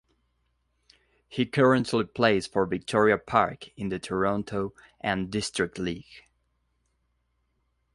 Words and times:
He 1.27 1.45
currently 1.45 2.05
plays 2.05 2.47
for 2.47 2.65
Victoria 2.65 3.19
Park 3.19 3.67
in 3.77 3.89
the 3.89 3.99
Toronto 3.99 4.73
and 4.99 5.29
District 5.29 5.77
League. 5.77 6.23